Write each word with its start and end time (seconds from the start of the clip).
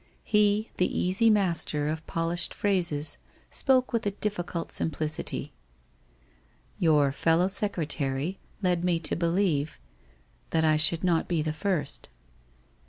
He, 0.23 0.71
the 0.77 0.99
easy 0.99 1.29
master 1.29 1.87
of 1.87 2.07
polished 2.07 2.55
phrases, 2.55 3.19
spoke 3.51 3.93
with 3.93 4.03
a 4.07 4.17
difficult 4.17 4.71
simplicity.' 4.71 5.53
Your 6.79 7.11
fellow 7.11 7.47
secretary 7.47 8.39
led 8.63 8.83
me 8.83 8.97
to 8.99 9.15
believe— 9.15 9.79
that 10.49 10.65
I 10.65 10.75
should 10.75 11.03
not 11.03 11.27
be 11.27 11.43
the 11.43 11.53
first. 11.53 12.09